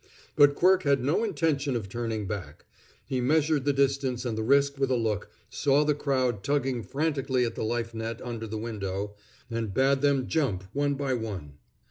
But 0.35 0.55
Quirk 0.55 0.81
had 0.81 1.03
no 1.03 1.23
intention 1.23 1.75
of 1.75 1.87
turning 1.87 2.25
back. 2.25 2.65
He 3.05 3.21
measured 3.21 3.65
the 3.65 3.71
distance 3.71 4.25
and 4.25 4.35
the 4.35 4.41
risk 4.41 4.79
with 4.79 4.89
a 4.89 4.95
look, 4.95 5.29
saw 5.47 5.83
the 5.83 5.93
crowd 5.93 6.43
tugging 6.43 6.81
frantically 6.81 7.45
at 7.45 7.53
the 7.53 7.63
life 7.63 7.93
net 7.93 8.19
under 8.23 8.47
the 8.47 8.57
window, 8.57 9.15
and 9.51 9.71
bade 9.75 10.01
them 10.01 10.25
jump, 10.27 10.63
one 10.73 10.95
by 10.95 11.13
one. 11.13 11.59